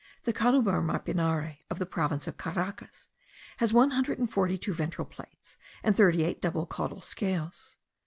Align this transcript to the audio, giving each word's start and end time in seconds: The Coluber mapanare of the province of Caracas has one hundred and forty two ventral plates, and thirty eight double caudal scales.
The 0.23 0.33
Coluber 0.33 0.81
mapanare 0.81 1.59
of 1.69 1.77
the 1.77 1.85
province 1.85 2.25
of 2.25 2.35
Caracas 2.35 3.09
has 3.57 3.71
one 3.71 3.91
hundred 3.91 4.17
and 4.17 4.27
forty 4.27 4.57
two 4.57 4.73
ventral 4.73 5.05
plates, 5.05 5.57
and 5.83 5.95
thirty 5.95 6.23
eight 6.23 6.41
double 6.41 6.65
caudal 6.65 7.01
scales. 7.01 7.77